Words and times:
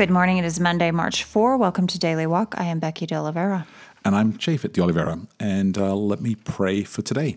Good 0.00 0.08
morning. 0.08 0.38
It 0.38 0.46
is 0.46 0.58
Monday, 0.58 0.90
March 0.92 1.24
4. 1.24 1.58
Welcome 1.58 1.86
to 1.88 1.98
Daily 1.98 2.26
Walk. 2.26 2.54
I 2.56 2.64
am 2.64 2.78
Becky 2.78 3.04
De 3.04 3.14
Oliveira. 3.14 3.66
And 4.02 4.16
I'm 4.16 4.32
Japhet 4.32 4.72
De 4.72 4.80
Oliveira. 4.80 5.18
And 5.38 5.76
uh, 5.76 5.94
let 5.94 6.22
me 6.22 6.36
pray 6.36 6.84
for 6.84 7.02
today. 7.02 7.36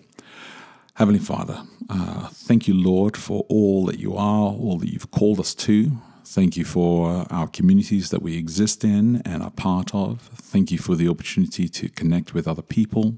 Heavenly 0.93 1.19
Father, 1.19 1.61
uh, 1.89 2.29
thank 2.29 2.65
you, 2.69 2.73
Lord, 2.73 3.17
for 3.17 3.45
all 3.49 3.85
that 3.87 3.99
you 3.99 4.15
are, 4.15 4.53
all 4.53 4.77
that 4.77 4.93
you've 4.93 5.11
called 5.11 5.41
us 5.41 5.53
to. 5.55 5.91
Thank 6.23 6.55
you 6.55 6.63
for 6.63 7.25
our 7.29 7.47
communities 7.47 8.11
that 8.11 8.21
we 8.21 8.37
exist 8.37 8.85
in 8.85 9.21
and 9.25 9.43
are 9.43 9.51
part 9.51 9.93
of. 9.93 10.21
Thank 10.21 10.71
you 10.71 10.77
for 10.77 10.95
the 10.95 11.09
opportunity 11.09 11.67
to 11.67 11.89
connect 11.89 12.33
with 12.33 12.47
other 12.47 12.61
people. 12.61 13.17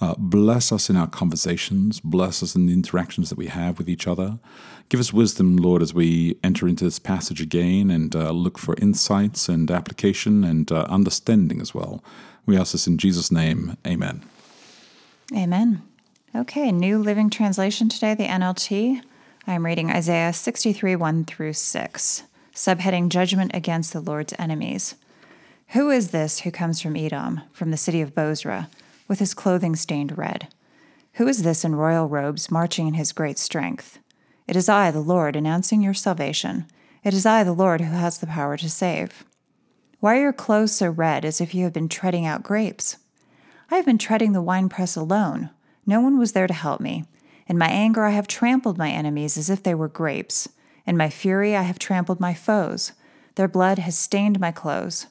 Uh, 0.00 0.14
bless 0.16 0.72
us 0.72 0.88
in 0.88 0.96
our 0.96 1.06
conversations. 1.06 2.00
Bless 2.00 2.42
us 2.42 2.56
in 2.56 2.66
the 2.66 2.72
interactions 2.72 3.28
that 3.28 3.36
we 3.36 3.48
have 3.48 3.76
with 3.78 3.88
each 3.88 4.06
other. 4.06 4.38
Give 4.88 4.98
us 4.98 5.12
wisdom, 5.12 5.56
Lord, 5.56 5.82
as 5.82 5.92
we 5.92 6.38
enter 6.42 6.66
into 6.66 6.84
this 6.84 6.98
passage 6.98 7.40
again 7.40 7.90
and 7.90 8.16
uh, 8.16 8.30
look 8.30 8.58
for 8.58 8.74
insights 8.78 9.48
and 9.48 9.70
application 9.70 10.42
and 10.42 10.72
uh, 10.72 10.86
understanding 10.88 11.60
as 11.60 11.74
well. 11.74 12.02
We 12.46 12.56
ask 12.56 12.72
this 12.72 12.86
in 12.86 12.98
Jesus' 12.98 13.30
name. 13.30 13.76
Amen. 13.86 14.22
Amen. 15.34 15.82
Okay, 16.34 16.72
New 16.72 16.98
Living 16.98 17.28
Translation 17.28 17.88
today, 17.88 18.14
the 18.14 18.26
NLT. 18.26 19.02
I 19.46 19.52
am 19.52 19.66
reading 19.66 19.90
Isaiah 19.90 20.32
63 20.32 20.96
1 20.96 21.24
through 21.24 21.52
6, 21.52 22.22
subheading 22.54 23.08
Judgment 23.10 23.50
Against 23.52 23.92
the 23.92 24.00
Lord's 24.00 24.32
Enemies. 24.38 24.94
Who 25.68 25.90
is 25.90 26.10
this 26.10 26.40
who 26.40 26.50
comes 26.50 26.80
from 26.80 26.96
Edom, 26.96 27.42
from 27.52 27.70
the 27.70 27.76
city 27.76 28.00
of 28.00 28.14
Bozrah, 28.14 28.68
with 29.10 29.18
his 29.18 29.34
clothing 29.34 29.74
stained 29.74 30.16
red? 30.16 30.46
Who 31.14 31.26
is 31.26 31.42
this 31.42 31.64
in 31.64 31.74
royal 31.74 32.06
robes, 32.06 32.48
marching 32.48 32.86
in 32.86 32.94
his 32.94 33.10
great 33.10 33.38
strength? 33.38 33.98
It 34.46 34.54
is 34.54 34.68
I, 34.68 34.92
the 34.92 35.00
Lord, 35.00 35.34
announcing 35.34 35.82
your 35.82 35.94
salvation. 35.94 36.66
It 37.02 37.12
is 37.12 37.26
I, 37.26 37.42
the 37.42 37.52
Lord, 37.52 37.80
who 37.80 37.90
has 37.96 38.18
the 38.18 38.28
power 38.28 38.56
to 38.56 38.70
save. 38.70 39.24
Why 39.98 40.16
are 40.16 40.22
your 40.22 40.32
clothes 40.32 40.70
so 40.76 40.88
red, 40.90 41.24
as 41.24 41.40
if 41.40 41.56
you 41.56 41.64
had 41.64 41.72
been 41.72 41.88
treading 41.88 42.24
out 42.24 42.44
grapes? 42.44 42.98
I 43.68 43.76
have 43.76 43.84
been 43.84 43.98
treading 43.98 44.30
the 44.30 44.40
winepress 44.40 44.94
alone. 44.94 45.50
No 45.84 46.00
one 46.00 46.16
was 46.16 46.30
there 46.30 46.46
to 46.46 46.54
help 46.54 46.80
me. 46.80 47.04
In 47.48 47.58
my 47.58 47.68
anger, 47.68 48.04
I 48.04 48.10
have 48.10 48.28
trampled 48.28 48.78
my 48.78 48.90
enemies 48.90 49.36
as 49.36 49.50
if 49.50 49.60
they 49.60 49.74
were 49.74 49.88
grapes. 49.88 50.48
In 50.86 50.96
my 50.96 51.10
fury, 51.10 51.56
I 51.56 51.62
have 51.62 51.80
trampled 51.80 52.20
my 52.20 52.32
foes. 52.32 52.92
Their 53.34 53.48
blood 53.48 53.80
has 53.80 53.98
stained 53.98 54.38
my 54.38 54.52
clothes. 54.52 55.08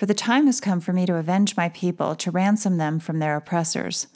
For 0.00 0.06
the 0.06 0.14
time 0.14 0.46
has 0.46 0.62
come 0.62 0.80
for 0.80 0.94
me 0.94 1.04
to 1.04 1.16
avenge 1.16 1.58
my 1.58 1.68
people, 1.68 2.16
to 2.16 2.30
ransom 2.30 2.78
them 2.78 3.00
from 3.00 3.18
their 3.18 3.36
oppressors. 3.36 4.06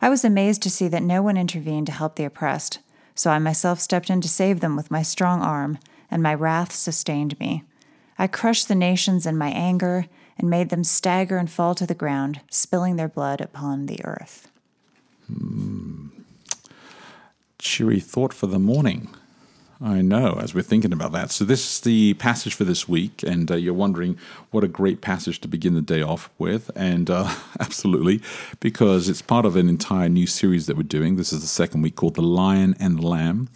I 0.00 0.08
was 0.08 0.24
amazed 0.24 0.62
to 0.62 0.70
see 0.70 0.86
that 0.86 1.02
no 1.02 1.20
one 1.20 1.36
intervened 1.36 1.86
to 1.86 1.92
help 1.92 2.14
the 2.14 2.22
oppressed. 2.24 2.78
So 3.16 3.28
I 3.28 3.40
myself 3.40 3.80
stepped 3.80 4.08
in 4.08 4.20
to 4.20 4.28
save 4.28 4.60
them 4.60 4.76
with 4.76 4.92
my 4.92 5.02
strong 5.02 5.42
arm, 5.42 5.80
and 6.12 6.22
my 6.22 6.32
wrath 6.32 6.70
sustained 6.70 7.40
me. 7.40 7.64
I 8.20 8.28
crushed 8.28 8.68
the 8.68 8.76
nations 8.76 9.26
in 9.26 9.36
my 9.36 9.48
anger 9.48 10.06
and 10.38 10.48
made 10.48 10.68
them 10.68 10.84
stagger 10.84 11.38
and 11.38 11.50
fall 11.50 11.74
to 11.74 11.88
the 11.88 11.92
ground, 11.92 12.40
spilling 12.48 12.94
their 12.94 13.08
blood 13.08 13.40
upon 13.40 13.86
the 13.86 13.98
earth. 14.04 14.48
Mm. 15.28 16.10
Cheery 17.58 17.98
thought 17.98 18.32
for 18.32 18.46
the 18.46 18.60
morning. 18.60 19.08
I 19.84 20.00
know, 20.00 20.38
as 20.40 20.54
we're 20.54 20.62
thinking 20.62 20.92
about 20.92 21.10
that. 21.12 21.32
So, 21.32 21.44
this 21.44 21.66
is 21.66 21.80
the 21.80 22.14
passage 22.14 22.54
for 22.54 22.62
this 22.62 22.88
week, 22.88 23.24
and 23.24 23.50
uh, 23.50 23.56
you're 23.56 23.74
wondering 23.74 24.16
what 24.52 24.62
a 24.62 24.68
great 24.68 25.00
passage 25.00 25.40
to 25.40 25.48
begin 25.48 25.74
the 25.74 25.82
day 25.82 26.02
off 26.02 26.30
with. 26.38 26.70
And 26.76 27.10
uh, 27.10 27.34
absolutely, 27.60 28.22
because 28.60 29.08
it's 29.08 29.22
part 29.22 29.44
of 29.44 29.56
an 29.56 29.68
entire 29.68 30.08
new 30.08 30.28
series 30.28 30.66
that 30.66 30.76
we're 30.76 30.84
doing. 30.84 31.16
This 31.16 31.32
is 31.32 31.40
the 31.40 31.48
second 31.48 31.82
week 31.82 31.96
called 31.96 32.14
The 32.14 32.22
Lion 32.22 32.76
and 32.78 32.98
the 32.98 33.06
Lamb, 33.06 33.48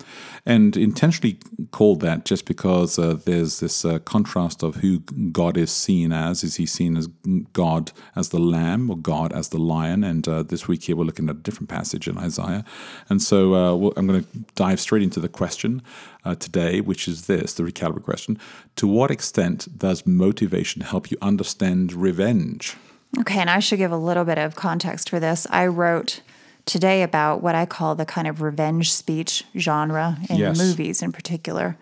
and 0.45 0.77
intentionally 0.77 1.39
called 1.71 2.01
that 2.01 2.25
just 2.25 2.45
because 2.45 2.99
uh, 2.99 3.19
there's 3.25 3.61
this 3.61 3.85
uh, 3.85 4.01
contrast 4.01 4.65
of 4.65 4.77
who 4.77 5.01
God 5.31 5.57
is 5.57 5.71
seen 5.71 6.13
as. 6.13 6.43
Is 6.43 6.57
he 6.57 6.67
seen 6.67 6.97
as 6.97 7.07
God 7.53 7.93
as 8.17 8.31
the 8.31 8.41
lamb 8.41 8.91
or 8.91 8.97
God 8.97 9.33
as 9.33 9.51
the 9.51 9.59
lion? 9.59 10.03
And 10.03 10.27
uh, 10.27 10.43
this 10.43 10.67
week 10.67 10.85
here, 10.85 10.97
we're 10.97 11.05
looking 11.05 11.29
at 11.29 11.37
a 11.37 11.39
different 11.39 11.69
passage 11.69 12.09
in 12.09 12.19
Isaiah. 12.19 12.65
And 13.09 13.23
so 13.23 13.55
uh, 13.55 13.93
I'm 13.97 14.09
going 14.09 14.25
to 14.25 14.39
dive 14.57 14.81
straight 14.81 15.03
into 15.03 15.21
the 15.21 15.29
question 15.29 15.83
uh, 16.27 16.35
today, 16.35 16.81
which 16.81 17.07
is 17.07 17.27
this 17.27 17.55
the 17.55 17.63
recalibrate 17.63 18.03
question 18.03 18.39
To 18.77 18.87
what 18.87 19.11
extent 19.11 19.79
does 19.79 20.07
motivation 20.07 20.83
help 20.83 21.11
you 21.11 21.17
understand 21.23 21.93
revenge? 21.93 22.77
Okay, 23.21 23.39
and 23.39 23.49
I 23.49 23.61
should 23.61 23.79
give 23.79 23.93
a 23.93 23.97
little 23.97 24.25
bit 24.25 24.37
of 24.37 24.57
context 24.57 25.09
for 25.09 25.21
this. 25.21 25.47
I 25.51 25.67
wrote 25.67 26.21
today 26.67 27.03
about 27.03 27.43
what 27.43 27.55
I 27.55 27.65
call 27.65 27.95
the 27.95 28.05
kind 28.05 28.27
of 28.27 28.43
revenge 28.43 28.93
speech 28.93 29.45
genre 29.57 30.19
in 30.29 30.37
yes. 30.37 30.59
movies 30.59 31.01
in 31.01 31.13
particular. 31.13 31.77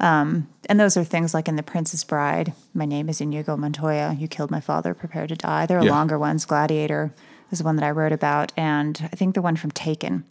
Um, 0.00 0.48
and 0.68 0.78
those 0.78 0.96
are 0.96 1.02
things 1.02 1.34
like 1.34 1.48
in 1.48 1.56
The 1.56 1.62
Princess 1.64 2.04
Bride, 2.04 2.52
My 2.72 2.84
Name 2.84 3.08
is 3.08 3.20
Inigo 3.20 3.56
Montoya, 3.56 4.16
You 4.16 4.28
Killed 4.28 4.52
My 4.52 4.60
Father, 4.60 4.94
Prepare 4.94 5.26
to 5.26 5.34
Die. 5.34 5.66
There 5.66 5.78
are 5.78 5.84
yeah. 5.84 5.90
longer 5.90 6.16
ones. 6.16 6.44
Gladiator 6.44 7.12
is 7.50 7.58
the 7.58 7.64
one 7.64 7.74
that 7.76 7.84
I 7.84 7.90
wrote 7.90 8.12
about. 8.12 8.52
And 8.56 9.08
I 9.12 9.16
think 9.16 9.34
the 9.34 9.42
one 9.42 9.56
from 9.56 9.72
Taken 9.72 10.24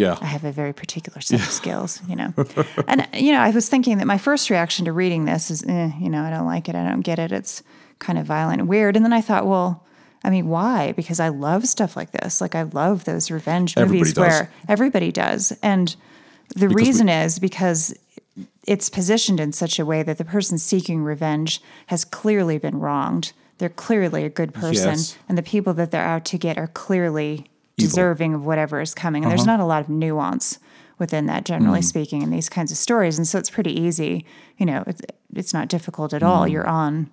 yeah. 0.00 0.16
I 0.20 0.26
have 0.26 0.44
a 0.44 0.52
very 0.52 0.72
particular 0.72 1.20
set 1.20 1.40
yeah. 1.40 1.44
of 1.44 1.52
skills, 1.52 2.00
you 2.08 2.16
know. 2.16 2.32
and, 2.88 3.06
you 3.12 3.32
know, 3.32 3.40
I 3.40 3.50
was 3.50 3.68
thinking 3.68 3.98
that 3.98 4.06
my 4.06 4.18
first 4.18 4.48
reaction 4.48 4.86
to 4.86 4.92
reading 4.92 5.26
this 5.26 5.50
is, 5.50 5.62
eh, 5.64 5.90
you 6.00 6.08
know, 6.08 6.22
I 6.22 6.30
don't 6.30 6.46
like 6.46 6.68
it. 6.68 6.74
I 6.74 6.88
don't 6.88 7.02
get 7.02 7.18
it. 7.18 7.32
It's 7.32 7.62
kind 7.98 8.18
of 8.18 8.24
violent 8.24 8.60
and 8.60 8.68
weird. 8.68 8.96
And 8.96 9.04
then 9.04 9.12
I 9.12 9.20
thought, 9.20 9.46
well, 9.46 9.84
I 10.24 10.30
mean, 10.30 10.48
why? 10.48 10.92
Because 10.92 11.20
I 11.20 11.28
love 11.28 11.66
stuff 11.66 11.96
like 11.96 12.12
this. 12.12 12.40
Like, 12.40 12.54
I 12.54 12.62
love 12.62 13.04
those 13.04 13.30
revenge 13.30 13.76
movies 13.76 14.16
where 14.16 14.50
everybody 14.68 15.12
does. 15.12 15.52
And 15.62 15.94
the 16.54 16.68
because 16.68 16.74
reason 16.74 17.06
we- 17.06 17.12
is 17.12 17.38
because 17.38 17.94
it's 18.66 18.88
positioned 18.88 19.40
in 19.40 19.52
such 19.52 19.78
a 19.78 19.84
way 19.84 20.02
that 20.02 20.18
the 20.18 20.24
person 20.24 20.56
seeking 20.56 21.02
revenge 21.02 21.60
has 21.86 22.04
clearly 22.04 22.58
been 22.58 22.80
wronged. 22.80 23.32
They're 23.58 23.68
clearly 23.68 24.24
a 24.24 24.30
good 24.30 24.54
person. 24.54 24.90
Yes. 24.90 25.18
And 25.28 25.36
the 25.36 25.42
people 25.42 25.74
that 25.74 25.90
they're 25.90 26.02
out 26.02 26.24
to 26.26 26.38
get 26.38 26.56
are 26.56 26.68
clearly 26.68 27.49
deserving 27.80 28.34
of 28.34 28.44
whatever 28.44 28.80
is 28.80 28.94
coming. 28.94 29.24
And 29.24 29.32
uh-huh. 29.32 29.36
there's 29.36 29.46
not 29.46 29.60
a 29.60 29.64
lot 29.64 29.82
of 29.82 29.88
nuance 29.88 30.58
within 30.98 31.26
that, 31.26 31.44
generally 31.44 31.80
mm. 31.80 31.84
speaking, 31.84 32.22
in 32.22 32.30
these 32.30 32.48
kinds 32.48 32.70
of 32.70 32.78
stories. 32.78 33.18
And 33.18 33.26
so 33.26 33.38
it's 33.38 33.50
pretty 33.50 33.78
easy. 33.78 34.24
You 34.58 34.66
know, 34.66 34.84
it's, 34.86 35.00
it's 35.34 35.54
not 35.54 35.68
difficult 35.68 36.12
at 36.12 36.22
mm. 36.22 36.26
all. 36.26 36.46
You're 36.46 36.66
on 36.66 37.10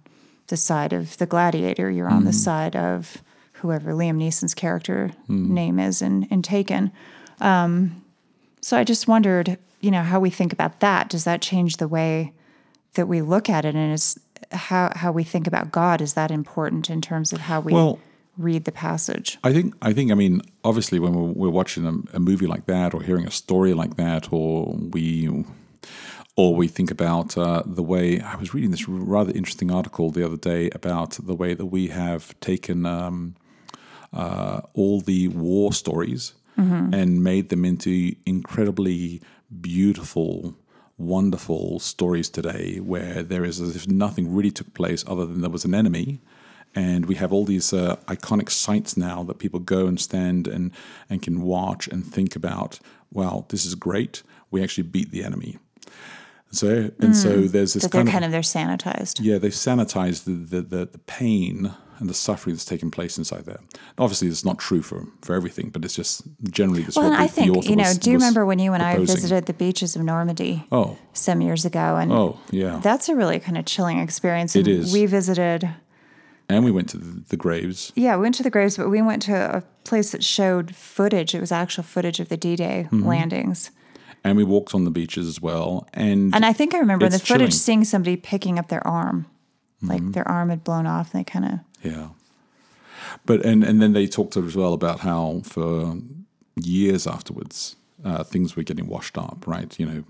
the 0.47 0.57
side 0.57 0.93
of 0.93 1.17
the 1.17 1.25
gladiator. 1.25 1.89
You're 1.89 2.09
on 2.09 2.23
mm. 2.23 2.25
the 2.25 2.33
side 2.33 2.75
of 2.75 3.23
whoever 3.53 3.93
Liam 3.93 4.17
Neeson's 4.17 4.53
character 4.53 5.11
mm. 5.29 5.49
name 5.49 5.79
is 5.79 6.01
in, 6.01 6.23
in 6.25 6.41
Taken. 6.41 6.91
Um, 7.39 8.03
so 8.61 8.77
I 8.77 8.83
just 8.83 9.07
wondered, 9.07 9.57
you 9.81 9.91
know, 9.91 10.03
how 10.03 10.19
we 10.19 10.29
think 10.29 10.53
about 10.53 10.79
that. 10.81 11.09
Does 11.09 11.23
that 11.23 11.41
change 11.41 11.77
the 11.77 11.87
way 11.87 12.33
that 12.93 13.07
we 13.07 13.21
look 13.21 13.49
at 13.49 13.65
it? 13.65 13.75
And 13.75 13.93
is 13.93 14.19
how 14.51 14.91
how 14.95 15.11
we 15.11 15.23
think 15.23 15.47
about 15.47 15.71
God 15.71 16.01
is 16.01 16.13
that 16.13 16.31
important 16.31 16.89
in 16.89 17.01
terms 17.01 17.33
of 17.33 17.39
how 17.41 17.59
we 17.59 17.73
well, 17.73 17.99
read 18.37 18.65
the 18.65 18.71
passage. 18.71 19.37
I 19.43 19.53
think 19.53 19.73
I 19.81 19.93
think 19.93 20.11
I 20.11 20.15
mean 20.15 20.41
obviously 20.63 20.99
when 20.99 21.13
we're, 21.13 21.33
we're 21.33 21.49
watching 21.49 21.85
a, 21.85 22.17
a, 22.17 22.19
movie 22.19 22.47
like 22.47 22.65
that 22.67 22.93
or 22.93 23.01
hearing 23.01 23.25
a 23.25 23.31
story 23.31 23.73
like 23.73 23.95
that 23.97 24.31
or 24.31 24.75
we 24.75 25.45
or 26.35 26.55
we 26.55 26.67
think 26.67 26.91
about 26.91 27.37
uh, 27.37 27.63
the 27.65 27.83
way 27.83 28.21
I 28.21 28.35
was 28.35 28.53
reading 28.53 28.71
this 28.71 28.87
rather 28.87 29.31
interesting 29.31 29.71
article 29.71 30.11
the 30.11 30.25
other 30.25 30.37
day 30.37 30.69
about 30.69 31.11
the 31.11 31.35
way 31.35 31.53
that 31.55 31.65
we 31.65 31.87
have 31.87 32.39
taken 32.39 32.85
um, 32.85 33.35
uh, 34.13 34.61
all 34.73 35.01
the 35.01 35.27
war 35.29 35.73
stories 35.73 36.33
mm-hmm. 36.57 36.93
and 36.93 37.23
made 37.23 37.49
them 37.49 37.65
into 37.65 38.15
incredibly 38.25 39.21
beautiful 39.61 40.55
wonderful 40.97 41.79
stories 41.79 42.29
today 42.29 42.77
where 42.77 43.21
there 43.21 43.45
is 43.45 43.61
as 43.61 43.75
if 43.75 43.87
nothing 43.87 44.33
really 44.33 44.51
took 44.51 44.73
place 44.73 45.03
other 45.07 45.25
than 45.25 45.41
there 45.41 45.49
was 45.49 45.65
an 45.65 45.75
enemy 45.75 46.19
and 46.77 47.07
we 47.07 47.15
have 47.15 47.33
all 47.33 47.43
these 47.43 47.73
uh, 47.73 47.95
iconic 48.05 48.51
sites 48.51 48.95
now 48.95 49.23
that 49.23 49.39
people 49.39 49.59
go 49.59 49.87
and 49.87 49.99
stand 49.99 50.47
and 50.47 50.71
and 51.09 51.23
can 51.23 51.41
watch 51.41 51.87
and 51.87 52.05
think 52.05 52.35
about. 52.35 52.79
Well, 53.11 53.45
this 53.49 53.65
is 53.65 53.73
great. 53.73 54.21
We 54.51 54.61
actually 54.61 54.83
beat 54.83 55.09
the 55.11 55.23
enemy. 55.23 55.57
So 56.51 56.67
and 57.01 57.13
mm, 57.13 57.15
so 57.15 57.41
there's 57.41 57.73
this 57.73 57.87
kind, 57.87 58.07
kind 58.07 58.23
of, 58.23 58.31
they're 58.31 58.41
sanitized. 58.41 59.19
Yeah, 59.19 59.37
they've 59.37 59.51
sanitized 59.51 60.25
the, 60.25 60.31
the, 60.31 60.61
the, 60.61 60.85
the 60.85 60.99
pain 60.99 61.73
and 61.99 62.07
the 62.07 62.13
suffering 62.13 62.55
that's 62.55 62.63
taking 62.63 62.91
place 62.91 63.17
inside 63.17 63.45
there. 63.45 63.59
Obviously, 63.97 64.27
it's 64.27 64.45
not 64.45 64.59
true 64.59 64.83
for, 64.83 65.07
for 65.21 65.35
everything, 65.35 65.69
but 65.69 65.83
it's 65.83 65.95
just 65.95 66.21
generally 66.43 66.83
this. 66.83 66.95
Well, 66.95 67.09
the, 67.09 67.19
I 67.19 67.27
think 67.27 67.65
you 67.65 67.75
know. 67.75 67.83
Was, 67.83 67.97
do 67.97 68.11
you 68.11 68.17
remember 68.17 68.45
when 68.45 68.59
you 68.59 68.73
and 68.73 68.83
proposing. 68.83 69.01
I 69.01 69.15
visited 69.15 69.45
the 69.47 69.53
beaches 69.53 69.95
of 69.95 70.03
Normandy? 70.03 70.63
Oh, 70.71 70.97
some 71.13 71.41
years 71.41 71.65
ago, 71.65 71.97
and 71.97 72.11
oh 72.13 72.39
yeah, 72.51 72.79
that's 72.83 73.09
a 73.09 73.15
really 73.15 73.39
kind 73.39 73.57
of 73.57 73.65
chilling 73.65 73.97
experience. 73.97 74.55
And 74.55 74.67
it 74.67 74.71
is. 74.71 74.93
We 74.93 75.07
visited 75.07 75.67
And 76.49 76.63
we 76.63 76.71
went 76.71 76.89
to 76.89 76.97
the, 76.97 77.23
the 77.29 77.37
graves. 77.37 77.91
Yeah, 77.95 78.15
we 78.15 78.21
went 78.23 78.35
to 78.35 78.43
the 78.43 78.49
graves, 78.49 78.77
but 78.77 78.89
we 78.89 79.01
went 79.01 79.21
to 79.23 79.57
a 79.57 79.63
place 79.83 80.11
that 80.11 80.23
showed 80.23 80.75
footage. 80.75 81.35
It 81.35 81.41
was 81.41 81.51
actual 81.51 81.83
footage 81.83 82.19
of 82.21 82.29
the 82.29 82.37
D-Day 82.37 82.87
Mm-hmm. 82.91 83.05
landings. 83.05 83.71
And 84.23 84.35
we 84.37 84.43
walked 84.43 84.73
on 84.73 84.83
the 84.83 84.91
beaches 84.91 85.27
as 85.27 85.41
well. 85.41 85.87
And, 85.93 86.33
And 86.35 86.45
I 86.45 86.53
think 86.53 86.73
I 86.73 86.79
remember 86.79 87.05
in 87.05 87.11
the 87.11 87.19
footage 87.19 87.27
chilling. 87.39 87.51
seeing 87.51 87.83
somebody 87.85 88.15
picking 88.17 88.59
up 88.59 88.67
their 88.69 88.85
arm, 88.87 89.25
like 89.81 90.01
Mm-hmm. 90.01 90.11
their 90.11 90.27
arm 90.27 90.49
had 90.49 90.63
blown 90.63 90.85
off, 90.87 91.13
and 91.13 91.19
they 91.19 91.23
kind 91.31 91.45
of 91.45 91.59
Yeah. 91.83 92.09
But 93.25 93.45
and 93.45 93.63
and 93.63 93.81
then 93.81 93.93
they 93.93 94.07
talked 94.07 94.33
to 94.33 94.45
as 94.45 94.55
well 94.55 94.73
about 94.73 94.99
how 95.01 95.41
for 95.43 95.97
years 96.55 97.05
afterwards 97.07 97.75
uh, 98.03 98.23
things 98.23 98.55
were 98.55 98.63
getting 98.63 98.87
washed 98.87 99.17
up, 99.17 99.45
right? 99.47 99.77
You 99.79 99.85
know, 99.85 100.03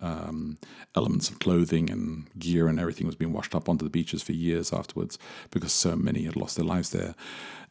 um, 0.00 0.58
elements 0.94 1.30
of 1.30 1.38
clothing 1.38 1.90
and 1.90 2.28
gear 2.38 2.68
and 2.68 2.80
everything 2.80 3.06
was 3.06 3.16
being 3.16 3.32
washed 3.32 3.54
up 3.54 3.68
onto 3.68 3.84
the 3.84 3.90
beaches 3.90 4.22
for 4.22 4.32
years 4.32 4.72
afterwards 4.72 5.18
because 5.50 5.72
so 5.72 5.96
many 5.96 6.24
had 6.24 6.36
lost 6.36 6.56
their 6.56 6.64
lives 6.64 6.90
there. 6.90 7.14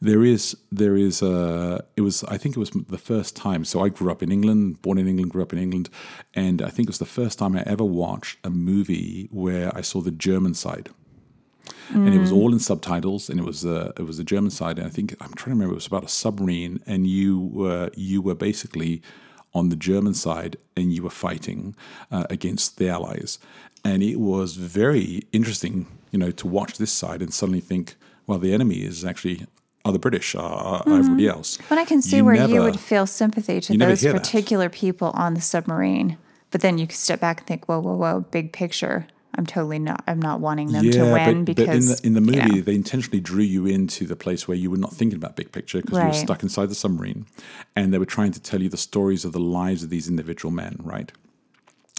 There 0.00 0.24
is 0.24 0.56
there 0.70 0.96
is 0.96 1.22
uh, 1.22 1.82
it 1.96 2.02
was 2.02 2.24
I 2.24 2.36
think 2.36 2.56
it 2.56 2.60
was 2.60 2.70
the 2.70 2.98
first 2.98 3.36
time. 3.36 3.64
So 3.64 3.84
I 3.84 3.88
grew 3.88 4.10
up 4.10 4.22
in 4.22 4.30
England, 4.30 4.82
born 4.82 4.98
in 4.98 5.08
England, 5.08 5.30
grew 5.30 5.42
up 5.42 5.52
in 5.52 5.58
England, 5.58 5.88
and 6.34 6.62
I 6.62 6.68
think 6.68 6.88
it 6.88 6.90
was 6.90 6.98
the 6.98 7.06
first 7.06 7.38
time 7.38 7.56
I 7.56 7.62
ever 7.66 7.84
watched 7.84 8.38
a 8.44 8.50
movie 8.50 9.28
where 9.30 9.74
I 9.76 9.80
saw 9.80 10.00
the 10.00 10.10
German 10.10 10.54
side 10.54 10.90
and 11.90 12.14
it 12.14 12.18
was 12.18 12.32
all 12.32 12.52
in 12.52 12.58
subtitles, 12.58 13.28
and 13.28 13.38
it 13.38 13.44
was 13.44 13.64
uh, 13.64 13.92
it 13.98 14.02
was 14.02 14.18
the 14.18 14.24
German 14.24 14.50
side, 14.50 14.78
and 14.78 14.86
I 14.86 14.90
think 14.90 15.14
I'm 15.20 15.32
trying 15.34 15.50
to 15.50 15.50
remember 15.50 15.72
it 15.72 15.76
was 15.76 15.86
about 15.86 16.04
a 16.04 16.08
submarine, 16.08 16.82
and 16.86 17.06
you 17.06 17.38
were 17.38 17.90
you 17.94 18.22
were 18.22 18.34
basically 18.34 19.02
on 19.54 19.68
the 19.68 19.76
German 19.76 20.14
side, 20.14 20.56
and 20.76 20.92
you 20.92 21.02
were 21.02 21.10
fighting 21.10 21.74
uh, 22.10 22.24
against 22.30 22.78
the 22.78 22.88
Allies, 22.88 23.38
and 23.84 24.02
it 24.02 24.16
was 24.16 24.56
very 24.56 25.22
interesting, 25.32 25.86
you 26.10 26.18
know, 26.18 26.30
to 26.30 26.46
watch 26.46 26.78
this 26.78 26.92
side 26.92 27.22
and 27.22 27.32
suddenly 27.32 27.60
think, 27.60 27.96
well, 28.26 28.38
the 28.38 28.52
enemy 28.52 28.82
is 28.82 29.04
actually 29.04 29.46
are 29.84 29.92
the 29.92 29.98
British, 29.98 30.34
are, 30.34 30.82
are 30.86 30.98
everybody 30.98 31.28
else. 31.28 31.58
But 31.68 31.76
I 31.76 31.84
can 31.84 32.00
see 32.00 32.16
You 32.16 32.24
where 32.24 32.46
you 32.46 32.62
would 32.62 32.80
feel 32.80 33.06
sympathy 33.06 33.60
to 33.60 33.76
those 33.76 34.00
hear 34.00 34.12
that. 34.12 34.22
particular 34.22 34.70
people 34.70 35.10
on 35.10 35.34
the 35.34 35.42
submarine. 35.42 36.16
But 36.50 36.62
then 36.62 36.78
you 36.78 36.86
can 36.86 36.96
step 36.96 37.20
back 37.20 37.40
and 37.40 37.46
think, 37.46 37.66
whoa, 37.68 37.80
whoa, 37.80 37.94
whoa, 37.96 38.20
big 38.30 38.52
picture. 38.52 39.06
I'm 39.36 39.46
totally 39.46 39.78
not. 39.78 40.02
I'm 40.06 40.20
not 40.20 40.40
wanting 40.40 40.72
them 40.72 40.90
to 40.90 41.12
win 41.12 41.44
but, 41.44 41.56
because 41.56 41.88
but 41.88 42.04
in 42.04 42.12
the 42.14 42.20
in 42.20 42.24
the 42.26 42.32
you 42.32 42.40
know, 42.40 42.46
movie 42.46 42.60
they 42.60 42.74
intentionally 42.74 43.20
drew 43.20 43.42
you 43.42 43.66
into 43.66 44.06
the 44.06 44.16
place 44.16 44.46
where 44.46 44.56
you 44.56 44.70
were 44.70 44.76
not 44.76 44.92
thinking 44.92 45.16
about 45.16 45.36
big 45.36 45.52
picture 45.52 45.80
because 45.80 45.98
you 45.98 46.06
were 46.06 46.12
stuck 46.12 46.42
inside 46.42 46.68
the 46.68 46.74
submarine, 46.74 47.26
and 47.76 47.92
they 47.92 47.98
were 47.98 48.06
trying 48.06 48.32
to 48.32 48.40
tell 48.40 48.62
you 48.62 48.68
the 48.68 48.76
stories 48.76 49.24
of 49.24 49.32
the 49.32 49.40
lives 49.40 49.82
of 49.82 49.90
these 49.90 50.08
individual 50.08 50.52
men, 50.52 50.76
right? 50.82 51.12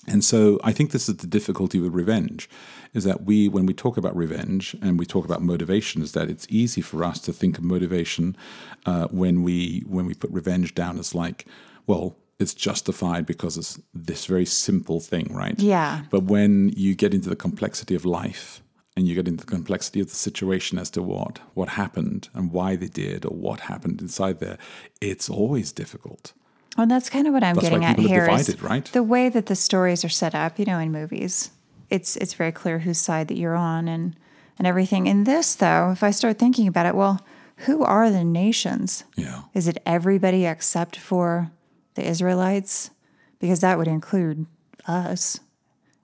And 0.08 0.24
so 0.24 0.60
I 0.64 0.72
think 0.72 0.92
this 0.92 1.10
is 1.10 1.18
the 1.18 1.28
difficulty 1.28 1.80
with 1.80 1.94
revenge, 1.94 2.48
is 2.94 3.04
that 3.06 3.24
we, 3.24 3.50
when 3.50 3.66
we 3.66 3.74
talk 3.74 3.98
about 3.98 4.16
revenge 4.16 4.76
and 4.82 5.00
we 5.00 5.06
talk 5.06 5.26
about 5.26 5.42
motivation, 5.42 6.02
is 6.02 6.12
that 6.12 6.30
it's 6.30 6.46
easy 6.50 6.82
for 6.82 7.04
us 7.04 7.20
to 7.22 7.34
think 7.34 7.58
of 7.58 7.64
motivation 7.64 8.38
uh, 8.86 9.08
when 9.08 9.42
we 9.42 9.84
when 9.88 10.06
we 10.06 10.14
put 10.14 10.30
revenge 10.30 10.76
down 10.76 11.00
as 11.00 11.16
like, 11.16 11.46
well, 11.88 12.16
it's 12.40 12.54
justified 12.54 13.26
because 13.26 13.58
it's 13.58 13.80
this 13.94 14.26
very 14.26 14.46
simple 14.46 15.00
thing, 15.00 15.34
right? 15.34 15.60
Yeah. 15.60 16.02
But 16.10 16.24
when 16.24 16.70
you 16.76 16.96
get 16.96 17.14
into 17.14 17.30
the 17.30 17.36
complexity 17.36 17.96
of 17.96 18.06
life 18.06 18.62
and 18.98 19.08
you 19.08 19.16
get 19.16 19.28
into 19.28 19.46
the 19.46 19.52
complexity 19.52 20.00
of 20.02 20.10
the 20.10 20.16
situation 20.16 20.78
as 20.78 20.90
to 20.92 21.02
what 21.02 21.40
what 21.54 21.70
happened 21.70 22.30
and 22.34 22.52
why 22.52 22.76
they 22.76 22.88
did 22.88 23.26
or 23.26 23.36
what 23.36 23.62
happened 23.62 24.02
inside 24.02 24.40
there, 24.40 24.58
it's 25.02 25.30
always 25.30 25.72
difficult. 25.72 26.34
Well, 26.78 26.88
that's 26.88 27.10
kind 27.10 27.26
of 27.26 27.34
what 27.34 27.44
I'm 27.44 27.56
That's 27.56 27.70
getting 27.70 27.86
at 27.86 27.98
here. 27.98 28.24
are 28.24 28.28
here. 28.28 28.36
is 28.38 28.48
divided, 28.48 28.62
right? 28.62 28.86
The 28.86 29.04
way 29.04 29.30
that 29.30 29.46
the 29.46 29.56
stories 29.56 30.04
are 30.04 30.10
set 30.10 30.36
up, 30.36 30.60
you 30.60 30.66
know, 30.66 30.78
in 30.80 30.92
movies, 30.92 31.52
it's 31.90 32.18
it's 32.18 32.34
very 32.34 32.52
clear 32.52 32.80
whose 32.80 32.98
side 32.98 33.30
that 33.30 33.38
you're 33.38 33.56
on 33.56 33.88
and 33.88 34.16
and 34.58 34.68
everything. 34.68 35.08
In 35.08 35.24
this, 35.24 35.56
though, 35.56 35.92
if 35.92 36.04
I 36.04 36.12
start 36.12 36.38
thinking 36.38 36.68
about 36.68 36.86
it, 36.86 36.96
well, 36.96 37.26
who 37.60 37.84
are 37.84 38.10
the 38.10 38.24
nations? 38.26 39.06
Yeah. 39.16 39.44
Is 39.54 39.68
it 39.70 39.78
everybody 39.86 40.46
except 40.46 40.98
for 40.98 41.52
the 41.96 42.08
Israelites? 42.08 42.92
Because 43.40 43.62
that 43.62 43.78
would 43.78 43.88
include 43.88 44.46
us. 44.88 45.40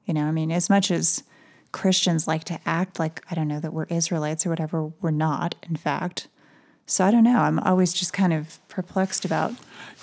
You 0.05 0.13
know, 0.13 0.25
I 0.25 0.31
mean, 0.31 0.51
as 0.51 0.69
much 0.69 0.91
as 0.91 1.23
Christians 1.71 2.27
like 2.27 2.43
to 2.45 2.59
act 2.65 2.99
like, 2.99 3.23
I 3.31 3.35
don't 3.35 3.47
know, 3.47 3.59
that 3.59 3.73
we're 3.73 3.85
Israelites 3.85 4.45
or 4.45 4.49
whatever, 4.49 4.91
we're 5.01 5.11
not, 5.11 5.55
in 5.69 5.75
fact. 5.77 6.27
So 6.85 7.05
I 7.05 7.11
don't 7.11 7.23
know. 7.23 7.37
I'm 7.39 7.59
always 7.59 7.93
just 7.93 8.11
kind 8.11 8.33
of 8.33 8.59
perplexed 8.67 9.23
about 9.23 9.53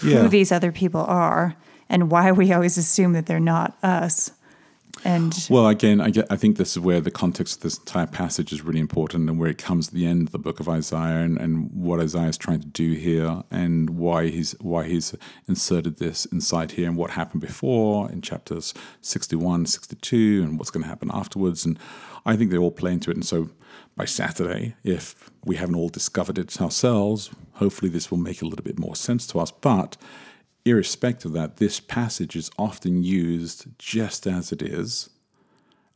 Yeah. 0.02 0.22
who 0.22 0.28
these 0.28 0.50
other 0.52 0.72
people 0.72 1.02
are 1.02 1.56
and 1.90 2.10
why 2.10 2.32
we 2.32 2.52
always 2.52 2.78
assume 2.78 3.12
that 3.12 3.26
they're 3.26 3.40
not 3.40 3.76
us. 3.82 4.30
And 5.08 5.34
Well, 5.48 5.66
again, 5.68 6.02
I, 6.02 6.10
get, 6.10 6.26
I 6.28 6.36
think 6.36 6.58
this 6.58 6.72
is 6.72 6.80
where 6.80 7.00
the 7.00 7.10
context 7.10 7.56
of 7.56 7.62
this 7.62 7.78
entire 7.78 8.06
passage 8.06 8.52
is 8.52 8.60
really 8.60 8.78
important 8.78 9.26
and 9.30 9.38
where 9.38 9.48
it 9.48 9.56
comes 9.56 9.88
to 9.88 9.94
the 9.94 10.06
end 10.06 10.28
of 10.28 10.32
the 10.32 10.38
book 10.38 10.60
of 10.60 10.68
Isaiah 10.68 11.22
and, 11.24 11.38
and 11.38 11.70
what 11.72 11.98
Isaiah 11.98 12.28
is 12.28 12.36
trying 12.36 12.60
to 12.60 12.66
do 12.66 12.92
here 12.92 13.42
and 13.50 13.88
why 13.88 14.28
he's 14.28 14.52
why 14.60 14.86
he's 14.86 15.14
inserted 15.46 15.96
this 15.96 16.26
inside 16.26 16.72
here 16.72 16.86
and 16.86 16.94
what 16.94 17.12
happened 17.12 17.40
before 17.40 18.12
in 18.12 18.20
chapters 18.20 18.74
61, 19.00 19.64
62 19.64 20.42
and 20.42 20.58
what's 20.58 20.70
going 20.70 20.82
to 20.82 20.88
happen 20.90 21.10
afterwards. 21.10 21.64
And 21.64 21.78
I 22.26 22.36
think 22.36 22.50
they 22.50 22.58
all 22.58 22.70
play 22.70 22.92
into 22.92 23.10
it. 23.10 23.16
And 23.16 23.24
so 23.24 23.48
by 23.96 24.04
Saturday, 24.04 24.74
if 24.84 25.30
we 25.42 25.56
haven't 25.56 25.76
all 25.76 25.88
discovered 25.88 26.36
it 26.36 26.60
ourselves, 26.60 27.30
hopefully 27.54 27.90
this 27.90 28.10
will 28.10 28.18
make 28.18 28.42
a 28.42 28.44
little 28.44 28.62
bit 28.62 28.78
more 28.78 28.94
sense 28.94 29.26
to 29.28 29.40
us. 29.40 29.52
But 29.52 29.96
irrespective 30.64 31.30
of 31.30 31.34
that, 31.34 31.56
this 31.56 31.80
passage 31.80 32.36
is 32.36 32.50
often 32.58 33.02
used 33.02 33.66
just 33.78 34.26
as 34.26 34.52
it 34.52 34.62
is, 34.62 35.10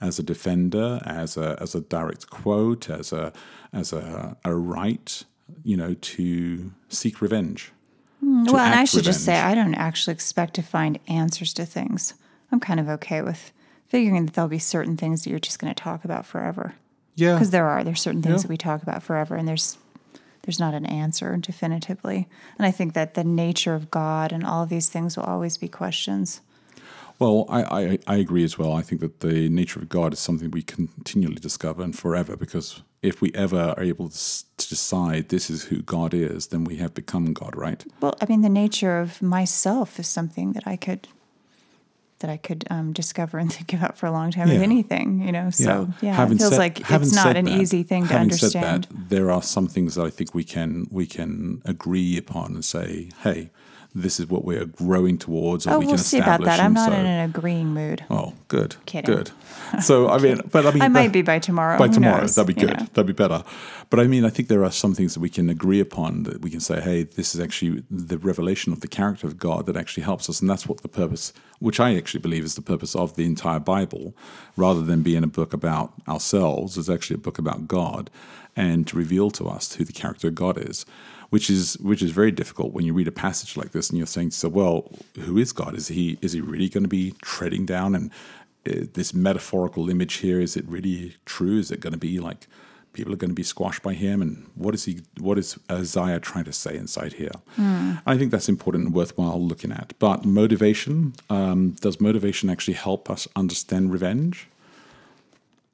as 0.01 0.19
a 0.19 0.23
defender, 0.23 1.01
as 1.05 1.37
a 1.37 1.57
as 1.61 1.75
a 1.75 1.81
direct 1.81 2.29
quote, 2.31 2.89
as 2.91 3.13
a 3.13 3.33
as 3.73 3.93
a, 3.93 4.37
a 4.45 4.55
right, 4.55 5.23
you 5.65 5.77
know, 5.77 5.95
to 5.95 6.73
seek 6.89 7.21
revenge. 7.21 7.73
Hmm, 8.21 8.45
to 8.45 8.53
well, 8.53 8.65
and 8.65 8.75
I 8.75 8.83
act 8.83 8.91
should 8.91 9.05
just 9.05 9.25
say. 9.25 9.39
I 9.41 9.55
don't 9.55 9.75
actually 9.75 10.15
expect 10.15 10.55
to 10.55 10.63
find 10.63 10.99
answers 11.09 11.53
to 11.55 11.65
things. 11.67 12.15
I'm 12.51 12.61
kind 12.61 12.79
of 12.81 12.89
okay 12.89 13.23
with 13.23 13.53
figuring 13.87 14.27
that 14.27 14.35
there'll 14.35 14.49
be 14.49 14.59
certain 14.59 14.97
things 14.97 15.25
that 15.25 15.31
you're 15.31 15.39
just 15.39 15.59
going 15.59 15.73
to 15.75 15.83
talk 15.83 16.05
about 16.05 16.25
forever. 16.27 16.75
yeah, 17.15 17.35
Because 17.35 17.51
there 17.51 17.67
are. 17.69 17.85
There's 17.85 18.01
certain 18.01 18.23
things 18.23 18.37
Yeah. 18.41 18.43
that 18.43 18.49
we 18.49 18.57
talk 18.57 18.83
about 18.83 19.03
forever, 19.03 19.37
and 19.37 19.47
there's 19.47 19.79
there's 20.43 20.61
not 20.61 20.75
an 20.75 20.87
answer 20.87 21.37
definitively. 21.37 22.29
And 22.59 22.67
I 22.67 22.71
think 22.71 22.95
that 22.95 23.15
the 23.15 23.25
nature 23.25 23.75
of 23.75 23.91
God 23.91 24.33
and 24.33 24.45
all 24.45 24.63
of 24.63 24.69
these 24.69 24.89
things 24.89 25.17
will 25.17 25.25
always 25.25 25.57
be 25.57 25.69
questions. 25.69 26.41
Well, 27.19 27.47
I, 27.49 27.63
I, 27.63 27.99
I 28.07 28.17
agree 28.17 28.43
as 28.43 28.59
well. 28.59 28.73
I 28.73 28.83
think 28.83 29.01
that 29.01 29.21
the 29.21 29.49
nature 29.49 29.79
of 29.79 29.89
God 29.89 30.13
is 30.13 30.19
something 30.19 30.51
we 30.51 30.63
continually 30.63 31.37
discover 31.37 31.83
and 31.83 31.97
forever 31.97 32.37
because 32.37 32.83
if 33.03 33.21
we 33.21 33.31
ever 33.35 33.75
are 33.77 33.83
able 33.83 34.09
to, 34.09 34.45
to 34.57 34.69
decide 34.69 35.29
this 35.29 35.51
is 35.51 35.65
who 35.65 35.83
God 35.83 36.15
is, 36.15 36.49
then 36.49 36.65
we 36.65 36.77
have 36.77 36.95
become 36.95 37.33
God, 37.33 37.55
right? 37.55 37.85
Well, 38.01 38.17
I 38.21 38.27
mean, 38.27 38.43
the 38.43 38.49
nature 38.49 38.99
of 38.99 39.23
myself 39.23 40.01
is 40.01 40.09
something 40.09 40.53
that 40.53 40.67
I 40.67 40.77
could 40.77 41.09
that 42.23 42.31
I 42.31 42.39
could 42.39 42.65
um, 42.71 42.93
discover 42.93 43.39
and 43.39 43.53
think 43.57 43.73
about 43.75 43.97
for 43.99 44.07
a 44.07 44.11
long 44.11 44.31
time. 44.33 44.49
Of 44.49 44.55
Yeah. 44.55 44.61
anything, 44.63 45.23
you 45.27 45.31
know. 45.33 45.51
So 45.51 45.89
yeah, 46.01 46.15
Having 46.15 46.37
it 46.37 46.41
feels 46.41 46.51
said- 46.53 46.59
like 46.59 46.91
it's 46.91 47.15
not 47.15 47.37
an 47.37 47.45
that- 47.45 47.61
easy 47.61 47.83
thing 47.83 48.09
to 48.09 48.17
understand. 48.17 48.87
Said 48.87 48.97
that, 48.97 49.09
there 49.11 49.31
are 49.31 49.43
some 49.43 49.69
things 49.69 49.95
that 49.97 50.05
I 50.07 50.11
think 50.11 50.35
we 50.35 50.43
can 50.45 50.87
we 50.91 51.07
can 51.07 51.61
agree 51.67 52.17
upon 52.17 52.55
and 52.55 52.65
say, 52.65 53.11
hey, 53.23 53.51
this 53.95 54.19
is 54.19 54.27
what 54.29 54.45
we're 54.45 54.65
growing 54.65 55.19
towards, 55.19 55.67
or 55.67 55.73
oh, 55.73 55.79
we 55.79 55.87
we'll 55.87 55.97
can 55.97 56.05
see 56.05 56.19
about 56.19 56.43
that. 56.45 56.61
I'm 56.61 56.73
not 56.73 56.89
so, 56.91 56.95
in 56.95 57.05
an 57.05 57.29
agreeing 57.29 57.69
mood. 57.75 58.05
Oh, 58.09 58.33
good, 58.49 58.77
Kidding. 58.87 59.15
good. 59.15 59.31
So 59.83 60.09
I 60.09 60.19
mean, 60.19 60.41
but 60.51 60.65
I 60.67 60.71
mean, 60.73 60.83
I 60.83 60.87
that- 60.87 60.93
might 60.93 61.13
be 61.13 61.23
by 61.23 61.39
tomorrow. 61.39 61.79
by 61.79 61.89
Who 61.89 61.95
tomorrow. 61.95 62.21
knows? 62.23 62.35
That'd 62.35 62.55
be 62.55 62.61
You 62.61 62.69
good. 62.69 62.79
know. 62.79 62.87
That'd 62.95 63.07
be 63.07 63.13
better. 63.13 63.45
But 63.91 64.01
I 64.01 64.07
mean, 64.07 64.25
I 64.25 64.31
think 64.31 64.49
there 64.49 64.65
are 64.65 64.71
some 64.73 64.95
things 64.95 65.13
that 65.15 65.21
we 65.21 65.29
can 65.29 65.51
agree 65.51 65.79
upon 65.81 66.23
that 66.23 66.41
we 66.41 66.49
can 66.51 66.61
say, 66.61 66.81
hey, 66.81 67.03
this 67.03 67.35
is 67.35 67.41
actually 67.41 67.85
the 67.91 68.17
revelation 68.17 68.73
of 68.73 68.81
the 68.81 68.89
character 68.89 69.27
of 69.27 69.39
God 69.39 69.67
that 69.67 69.77
actually 69.77 70.05
helps 70.05 70.31
us. 70.31 70.41
And 70.41 70.49
that's 70.49 70.67
what 70.67 70.81
the 70.81 70.89
purpose, 70.89 71.35
which 71.59 71.79
I 71.79 71.95
actually 71.97 72.21
believe 72.21 72.45
is 72.45 72.55
the 72.55 72.63
purpose 72.63 72.97
of 72.97 73.17
the 73.17 73.27
entire 73.27 73.61
Bible, 73.61 74.15
rather 74.57 74.81
than 74.83 75.03
being 75.03 75.23
a 75.25 75.27
book 75.27 75.53
about 75.53 75.93
ourselves, 76.09 76.79
is 76.79 76.89
actually 76.89 77.17
a 77.17 77.19
book 77.19 77.39
about 77.39 77.69
God 77.69 78.09
and 78.57 78.87
to 78.87 78.97
reveal 78.97 79.31
to 79.33 79.45
us 79.49 79.75
who 79.75 79.85
the 79.85 79.93
character 79.93 80.29
of 80.29 80.35
God 80.35 80.57
is. 80.59 80.87
Which 81.33 81.49
is 81.49 81.79
which 81.81 82.03
is 82.03 82.11
very 82.11 82.31
difficult 82.31 82.75
when 82.75 82.85
you 82.85 82.93
read 82.93 83.09
a 83.09 83.13
passage 83.27 83.57
like 83.57 83.73
this 83.73 83.89
and 83.89 83.97
you're 83.97 84.07
saying, 84.07 84.33
so 84.33 84.51
well, 84.51 84.91
who 85.19 85.39
is 85.39 85.51
God? 85.53 85.75
Is 85.75 85.89
he 85.89 86.19
is 86.21 86.33
he 86.35 86.43
really 86.43 86.69
going 86.69 86.85
to 86.85 86.89
be 86.91 87.15
treading 87.23 87.65
down? 87.65 87.95
And 87.95 88.11
uh, 88.67 88.87
this 88.93 89.15
metaphorical 89.15 89.89
image 89.89 90.15
here 90.17 90.41
is 90.41 90.59
it 90.59 90.65
really 90.67 91.17
true? 91.25 91.59
Is 91.59 91.71
it 91.71 91.81
going 91.81 91.95
to 91.95 91.99
be 91.99 92.21
like 92.21 92.47
people 92.93 93.15
are 93.15 93.17
going 93.17 93.31
to 93.31 93.35
be 93.35 93.43
squashed 93.43 93.83
by 93.83 93.95
him? 93.95 94.21
And 94.21 94.51
what 94.57 94.75
is 94.75 94.85
he 94.85 95.01
what 95.21 95.39
is 95.39 95.59
isaiah 95.71 96.21
trying 96.21 96.45
to 96.45 96.53
say 96.53 96.77
inside 96.77 97.15
here? 97.15 97.33
I 98.05 98.19
think 98.19 98.31
that's 98.31 98.51
important 98.51 98.85
and 98.85 98.95
worthwhile 98.95 99.41
looking 99.43 99.73
at. 99.73 99.95
But 99.99 100.27
motivation 100.27 101.15
um, 101.31 101.71
does 101.81 101.99
motivation 101.99 102.51
actually 102.51 102.75
help 102.75 103.09
us 103.09 103.27
understand 103.35 103.91
revenge? 103.91 104.49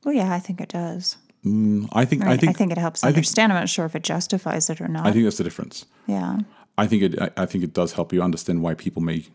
Well, 0.04 0.14
yeah, 0.14 0.32
I 0.32 0.38
think 0.38 0.60
it 0.60 0.68
does. 0.68 1.16
Mm, 1.44 1.88
i 1.92 2.04
think 2.04 2.24
Right? 2.24 2.42
i 2.42 2.52
think 2.52 2.72
it 2.72 2.78
helps 2.78 3.04
I 3.04 3.08
think, 3.08 3.18
understand. 3.18 3.52
I'm 3.52 3.60
not 3.60 3.68
sure 3.68 3.86
if 3.86 3.94
it 3.94 4.02
justifies 4.02 4.68
it 4.70 4.80
or 4.80 4.88
not. 4.88 5.06
I 5.06 5.12
think 5.12 5.24
that's 5.24 5.38
the 5.38 5.44
difference 5.44 5.84
yeah. 6.06 6.38
I 6.76 6.86
think 6.86 7.02
it. 7.02 7.20
I- 7.20 7.42
I 7.42 7.46
think 7.46 7.64
it 7.64 7.74
does 7.74 7.92
help 7.92 8.12
you 8.12 8.22
understand 8.22 8.62
why 8.62 8.74
people 8.74 9.02
may 9.02 9.26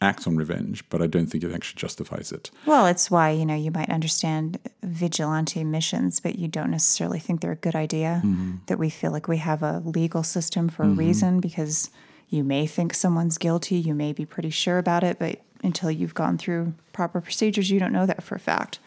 act 0.00 0.26
on 0.26 0.36
revenge, 0.36 0.88
but 0.90 1.02
I 1.02 1.06
don't 1.08 1.26
think 1.26 1.42
it 1.42 1.52
actually 1.52 1.80
justifies 1.80 2.30
it. 2.30 2.50
Well, 2.66 2.86
it's 2.86 3.10
why, 3.10 3.30
you 3.30 3.44
know, 3.44 3.56
you 3.56 3.72
might 3.72 3.90
understand 3.90 4.58
vigilante 4.82 5.64
missions, 5.64 6.20
but 6.20 6.38
you 6.38 6.46
don't 6.46 6.70
necessarily 6.70 7.18
think 7.18 7.40
they're 7.40 7.52
a 7.52 7.56
good 7.56 7.74
idea. 7.74 8.22
Mm-hmm. 8.24 8.56
That 8.66 8.78
we 8.78 8.90
feel 8.90 9.10
like 9.10 9.26
we 9.26 9.38
have 9.38 9.62
a 9.62 9.82
legal 9.84 10.22
system 10.22 10.68
for 10.68 10.84
a 10.84 10.86
mm-hmm. 10.86 10.98
reason 10.98 11.40
because 11.40 11.90
you 12.28 12.44
may 12.44 12.66
think 12.66 12.94
someone's 12.94 13.38
guilty, 13.38 13.76
you 13.76 13.94
may 13.94 14.12
be 14.12 14.24
pretty 14.24 14.50
sure 14.50 14.78
about 14.78 15.02
it, 15.02 15.18
but 15.18 15.40
until 15.64 15.90
you've 15.90 16.14
gone 16.14 16.38
through 16.38 16.74
proper 16.92 17.20
procedures, 17.20 17.70
you 17.70 17.80
don't 17.80 17.92
know 17.92 18.06
that 18.06 18.22
for 18.22 18.36
a 18.36 18.40
fact. 18.40 18.78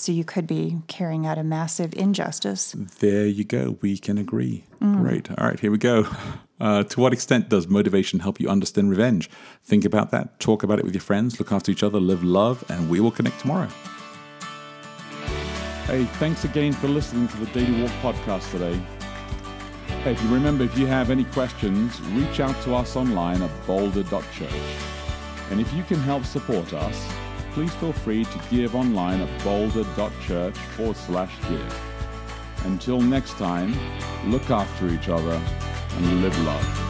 So 0.00 0.12
you 0.12 0.24
could 0.24 0.46
be 0.46 0.78
carrying 0.86 1.26
out 1.26 1.36
a 1.36 1.44
massive 1.44 1.92
injustice. 1.94 2.74
There 3.00 3.26
you 3.26 3.44
go. 3.44 3.76
We 3.82 3.98
can 3.98 4.16
agree. 4.16 4.64
Great. 4.80 5.30
All 5.30 5.46
right, 5.46 5.60
here 5.60 5.70
we 5.70 5.76
go. 5.76 6.06
Uh, 6.58 6.82
to 6.84 7.00
what 7.00 7.12
extent 7.12 7.48
does 7.48 7.68
motivation 7.68 8.20
help 8.20 8.40
you 8.40 8.48
understand 8.48 8.90
revenge? 8.90 9.30
Think 9.64 9.84
about 9.84 10.10
that. 10.10 10.40
Talk 10.40 10.62
about 10.62 10.78
it 10.78 10.84
with 10.84 10.94
your 10.94 11.02
friends. 11.02 11.38
Look 11.38 11.52
after 11.52 11.70
each 11.70 11.82
other. 11.82 12.00
Live 12.00 12.22
love, 12.22 12.64
and 12.70 12.88
we 12.88 13.00
will 13.00 13.10
connect 13.10 13.40
tomorrow. 13.40 13.68
Hey, 15.86 16.04
thanks 16.18 16.44
again 16.44 16.72
for 16.72 16.88
listening 16.88 17.28
to 17.28 17.36
the 17.38 17.46
Daily 17.46 17.82
Walk 17.82 17.92
podcast 18.02 18.50
today. 18.50 18.80
Hey, 20.02 20.12
if 20.12 20.22
you 20.22 20.28
remember, 20.32 20.64
if 20.64 20.78
you 20.78 20.86
have 20.86 21.10
any 21.10 21.24
questions, 21.24 22.00
reach 22.12 22.40
out 22.40 22.58
to 22.62 22.74
us 22.74 22.96
online 22.96 23.42
at 23.42 23.66
boulder.church. 23.66 24.50
And 25.50 25.60
if 25.60 25.72
you 25.74 25.82
can 25.82 25.98
help 26.00 26.24
support 26.24 26.72
us, 26.72 27.19
please 27.52 27.74
feel 27.74 27.92
free 27.92 28.24
to 28.24 28.40
give 28.50 28.74
online 28.74 29.20
at 29.20 29.44
boulder.church 29.44 30.56
forward 30.56 30.96
slash 30.96 31.32
give. 31.48 31.80
Until 32.64 33.00
next 33.00 33.32
time, 33.32 33.74
look 34.26 34.50
after 34.50 34.88
each 34.88 35.08
other 35.08 35.40
and 35.96 36.22
live 36.22 36.38
love. 36.44 36.89